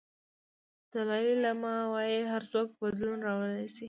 [0.91, 3.79] دالای لاما وایي هر څوک بدلون راوړلی شي.